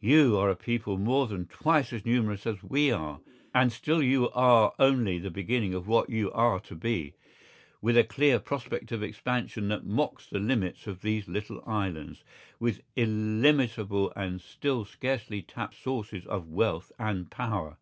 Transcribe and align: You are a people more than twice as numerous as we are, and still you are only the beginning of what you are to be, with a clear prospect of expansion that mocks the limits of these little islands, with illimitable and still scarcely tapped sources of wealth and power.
You 0.00 0.36
are 0.36 0.50
a 0.50 0.56
people 0.56 0.98
more 0.98 1.28
than 1.28 1.46
twice 1.46 1.92
as 1.92 2.04
numerous 2.04 2.44
as 2.44 2.60
we 2.60 2.90
are, 2.90 3.20
and 3.54 3.70
still 3.70 4.02
you 4.02 4.28
are 4.30 4.72
only 4.80 5.20
the 5.20 5.30
beginning 5.30 5.74
of 5.74 5.86
what 5.86 6.10
you 6.10 6.32
are 6.32 6.58
to 6.58 6.74
be, 6.74 7.14
with 7.80 7.96
a 7.96 8.02
clear 8.02 8.40
prospect 8.40 8.90
of 8.90 9.00
expansion 9.04 9.68
that 9.68 9.86
mocks 9.86 10.26
the 10.26 10.40
limits 10.40 10.88
of 10.88 11.02
these 11.02 11.28
little 11.28 11.62
islands, 11.68 12.24
with 12.58 12.80
illimitable 12.96 14.12
and 14.16 14.40
still 14.40 14.84
scarcely 14.84 15.40
tapped 15.40 15.76
sources 15.80 16.26
of 16.26 16.48
wealth 16.48 16.90
and 16.98 17.30
power. 17.30 17.76